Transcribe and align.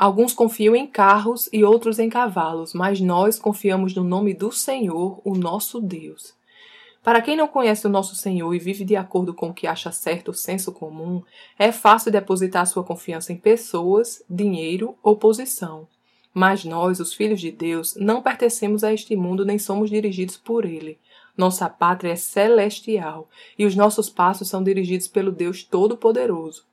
Alguns 0.00 0.32
confiam 0.32 0.74
em 0.74 0.86
carros 0.86 1.46
e 1.52 1.62
outros 1.62 1.98
em 1.98 2.08
cavalos, 2.08 2.72
mas 2.72 3.02
nós 3.02 3.38
confiamos 3.38 3.94
no 3.94 4.02
nome 4.02 4.32
do 4.32 4.50
Senhor, 4.50 5.20
o 5.22 5.36
nosso 5.36 5.78
Deus. 5.78 6.32
Para 7.04 7.20
quem 7.20 7.36
não 7.36 7.46
conhece 7.46 7.86
o 7.86 7.90
nosso 7.90 8.16
Senhor 8.16 8.54
e 8.54 8.58
vive 8.58 8.82
de 8.82 8.96
acordo 8.96 9.34
com 9.34 9.50
o 9.50 9.52
que 9.52 9.66
acha 9.66 9.92
certo 9.92 10.30
o 10.30 10.34
senso 10.34 10.72
comum, 10.72 11.22
é 11.58 11.70
fácil 11.70 12.10
depositar 12.10 12.66
sua 12.66 12.82
confiança 12.82 13.30
em 13.30 13.36
pessoas, 13.36 14.22
dinheiro 14.26 14.96
ou 15.02 15.16
posição. 15.16 15.86
Mas 16.32 16.64
nós, 16.64 16.98
os 16.98 17.12
filhos 17.12 17.38
de 17.38 17.52
Deus, 17.52 17.94
não 17.94 18.22
pertencemos 18.22 18.82
a 18.82 18.94
este 18.94 19.14
mundo 19.14 19.44
nem 19.44 19.58
somos 19.58 19.90
dirigidos 19.90 20.38
por 20.38 20.64
ele. 20.64 20.98
Nossa 21.36 21.68
pátria 21.68 22.12
é 22.12 22.16
celestial 22.16 23.28
e 23.58 23.66
os 23.66 23.76
nossos 23.76 24.08
passos 24.08 24.48
são 24.48 24.62
dirigidos 24.64 25.08
pelo 25.08 25.30
Deus 25.30 25.62
Todo-Poderoso. 25.62 26.69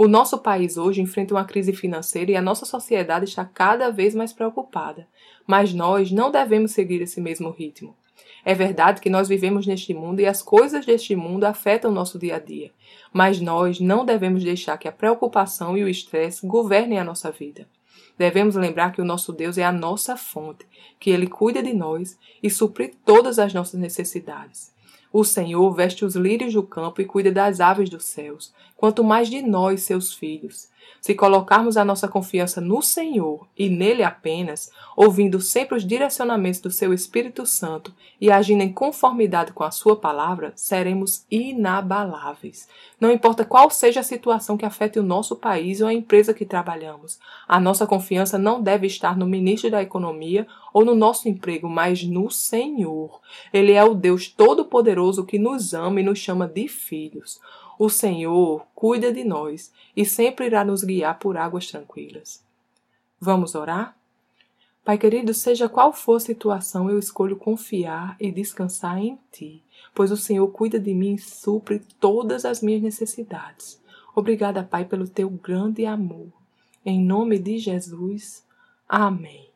O 0.00 0.06
nosso 0.06 0.38
país 0.38 0.76
hoje 0.76 1.02
enfrenta 1.02 1.34
uma 1.34 1.44
crise 1.44 1.72
financeira 1.72 2.30
e 2.30 2.36
a 2.36 2.40
nossa 2.40 2.64
sociedade 2.64 3.24
está 3.24 3.44
cada 3.44 3.90
vez 3.90 4.14
mais 4.14 4.32
preocupada. 4.32 5.08
Mas 5.44 5.74
nós 5.74 6.12
não 6.12 6.30
devemos 6.30 6.70
seguir 6.70 7.02
esse 7.02 7.20
mesmo 7.20 7.50
ritmo. 7.50 7.96
É 8.44 8.54
verdade 8.54 9.00
que 9.00 9.10
nós 9.10 9.26
vivemos 9.26 9.66
neste 9.66 9.92
mundo 9.92 10.20
e 10.20 10.26
as 10.26 10.40
coisas 10.40 10.86
deste 10.86 11.16
mundo 11.16 11.42
afetam 11.42 11.90
nosso 11.90 12.16
dia 12.16 12.36
a 12.36 12.38
dia, 12.38 12.70
mas 13.12 13.40
nós 13.40 13.80
não 13.80 14.04
devemos 14.04 14.44
deixar 14.44 14.78
que 14.78 14.86
a 14.86 14.92
preocupação 14.92 15.76
e 15.76 15.82
o 15.82 15.88
estresse 15.88 16.46
governem 16.46 17.00
a 17.00 17.04
nossa 17.04 17.32
vida. 17.32 17.66
Devemos 18.16 18.54
lembrar 18.54 18.92
que 18.92 19.02
o 19.02 19.04
nosso 19.04 19.32
Deus 19.32 19.58
é 19.58 19.64
a 19.64 19.72
nossa 19.72 20.16
fonte, 20.16 20.64
que 21.00 21.10
Ele 21.10 21.26
cuida 21.26 21.60
de 21.60 21.72
nós 21.72 22.16
e 22.40 22.48
supre 22.48 22.94
todas 23.04 23.40
as 23.40 23.52
nossas 23.52 23.80
necessidades. 23.80 24.72
O 25.12 25.24
Senhor 25.24 25.70
veste 25.72 26.04
os 26.04 26.14
lírios 26.14 26.52
do 26.52 26.62
campo 26.62 27.00
e 27.00 27.04
cuida 27.04 27.32
das 27.32 27.60
aves 27.60 27.88
dos 27.88 28.04
céus, 28.04 28.52
quanto 28.76 29.02
mais 29.02 29.28
de 29.28 29.42
nós, 29.42 29.82
seus 29.82 30.12
filhos. 30.12 30.68
Se 31.00 31.14
colocarmos 31.14 31.76
a 31.76 31.84
nossa 31.84 32.08
confiança 32.08 32.60
no 32.60 32.82
Senhor 32.82 33.46
e 33.56 33.68
nele 33.68 34.02
apenas, 34.02 34.70
ouvindo 34.96 35.40
sempre 35.40 35.76
os 35.76 35.86
direcionamentos 35.86 36.60
do 36.60 36.70
seu 36.70 36.92
Espírito 36.92 37.46
Santo 37.46 37.94
e 38.20 38.30
agindo 38.30 38.62
em 38.62 38.72
conformidade 38.72 39.52
com 39.52 39.62
a 39.62 39.70
sua 39.70 39.94
palavra, 39.94 40.52
seremos 40.56 41.24
inabaláveis. 41.30 42.68
Não 43.00 43.12
importa 43.12 43.44
qual 43.44 43.70
seja 43.70 44.00
a 44.00 44.04
situação 44.04 44.56
que 44.56 44.66
afete 44.66 44.98
o 44.98 45.04
nosso 45.04 45.36
país 45.36 45.80
ou 45.80 45.86
a 45.86 45.94
empresa 45.94 46.34
que 46.34 46.44
trabalhamos, 46.44 47.18
a 47.46 47.60
nossa 47.60 47.86
confiança 47.86 48.36
não 48.36 48.60
deve 48.60 48.86
estar 48.86 49.16
no 49.16 49.26
ministro 49.26 49.70
da 49.70 49.82
Economia 49.82 50.46
ou 50.72 50.84
no 50.84 50.94
nosso 50.94 51.28
emprego, 51.28 51.68
mas 51.68 52.02
no 52.02 52.28
Senhor. 52.30 53.20
Ele 53.52 53.72
é 53.72 53.84
o 53.84 53.94
Deus 53.94 54.28
Todo-Poderoso 54.28 54.97
que 55.24 55.38
nos 55.38 55.74
ama 55.74 56.00
e 56.00 56.02
nos 56.02 56.18
chama 56.18 56.46
de 56.46 56.68
filhos. 56.68 57.40
O 57.78 57.88
Senhor 57.88 58.66
cuida 58.74 59.12
de 59.12 59.22
nós 59.22 59.72
e 59.96 60.04
sempre 60.04 60.46
irá 60.46 60.64
nos 60.64 60.82
guiar 60.82 61.18
por 61.18 61.36
águas 61.36 61.68
tranquilas. 61.68 62.44
Vamos 63.20 63.54
orar? 63.54 63.96
Pai 64.84 64.96
querido, 64.96 65.34
seja 65.34 65.68
qual 65.68 65.92
for 65.92 66.16
a 66.16 66.20
situação, 66.20 66.90
eu 66.90 66.98
escolho 66.98 67.36
confiar 67.36 68.16
e 68.18 68.32
descansar 68.32 68.98
em 68.98 69.18
Ti, 69.30 69.62
pois 69.94 70.10
o 70.10 70.16
Senhor 70.16 70.48
cuida 70.48 70.80
de 70.80 70.94
mim 70.94 71.14
e 71.14 71.18
supre 71.18 71.82
todas 72.00 72.44
as 72.44 72.62
minhas 72.62 72.82
necessidades. 72.82 73.80
Obrigada, 74.14 74.62
Pai, 74.64 74.84
pelo 74.84 75.06
Teu 75.06 75.28
grande 75.28 75.84
amor. 75.84 76.28
Em 76.84 77.00
nome 77.00 77.38
de 77.38 77.58
Jesus. 77.58 78.44
Amém. 78.88 79.48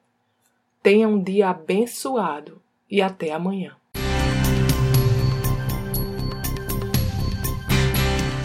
Tenha 0.82 1.08
um 1.08 1.22
dia 1.22 1.48
abençoado 1.48 2.60
e 2.90 3.00
até 3.00 3.32
amanhã. 3.32 3.74